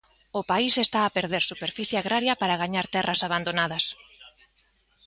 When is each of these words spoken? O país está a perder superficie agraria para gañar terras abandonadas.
O 0.39 0.41
país 0.51 0.73
está 0.85 0.99
a 1.03 1.13
perder 1.17 1.43
superficie 1.51 1.97
agraria 1.99 2.33
para 2.41 2.59
gañar 2.61 2.85
terras 2.95 3.21
abandonadas. 3.27 3.85